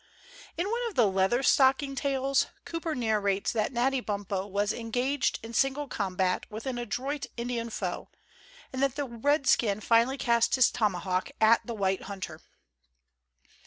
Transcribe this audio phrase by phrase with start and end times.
[0.57, 5.87] In one of the Leatherstocking tales, Cooper narrates that Natty Bumppo was engaged in single
[5.87, 8.09] combat with an adroit Indian foe,
[8.73, 12.41] and that the redskin finally cast his tomahawk at the white hunter.